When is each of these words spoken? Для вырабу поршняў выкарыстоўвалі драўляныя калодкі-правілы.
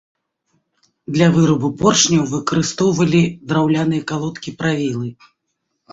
Для 1.17 1.27
вырабу 1.35 1.69
поршняў 1.83 2.23
выкарыстоўвалі 2.33 3.23
драўляныя 3.53 4.07
калодкі-правілы. 4.13 5.07